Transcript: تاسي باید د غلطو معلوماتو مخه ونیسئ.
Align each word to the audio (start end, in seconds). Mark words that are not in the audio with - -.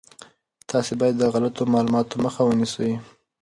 تاسي 0.69 0.93
باید 0.99 1.15
د 1.17 1.23
غلطو 1.33 1.63
معلوماتو 1.73 2.15
مخه 2.25 2.41
ونیسئ. 2.45 2.91